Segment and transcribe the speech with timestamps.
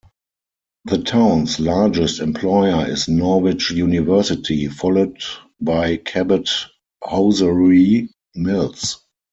[0.85, 5.21] The town's largest employer is Norwich University, followed
[5.59, 6.49] by Cabot
[7.03, 8.97] Hosiery Mills.